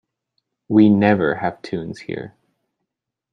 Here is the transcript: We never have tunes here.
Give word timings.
We 0.67 0.89
never 0.89 1.35
have 1.35 1.61
tunes 1.61 1.99
here. 1.99 2.33